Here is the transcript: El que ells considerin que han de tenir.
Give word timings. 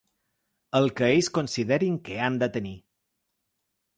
El 0.79 0.87
que 0.99 1.09
ells 1.17 1.29
considerin 1.35 2.01
que 2.09 2.17
han 2.29 2.39
de 2.45 2.51
tenir. 2.57 2.75